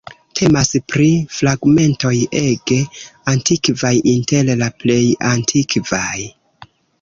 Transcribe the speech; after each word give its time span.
Temas 0.37 0.69
pri 0.93 1.09
fragmentoj 1.39 2.13
ege 2.39 2.77
antikvaj, 3.35 3.93
inter 4.15 4.51
la 4.63 4.71
plej 4.85 4.99
antikvaj. 5.35 6.19